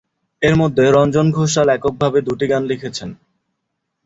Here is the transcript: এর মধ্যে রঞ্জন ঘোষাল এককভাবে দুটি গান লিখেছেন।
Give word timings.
এর 0.41 0.55
মধ্যে 0.61 0.83
রঞ্জন 0.87 1.27
ঘোষাল 1.31 1.67
এককভাবে 1.71 2.19
দুটি 2.27 2.45
গান 2.51 2.63
লিখেছেন। 2.71 3.09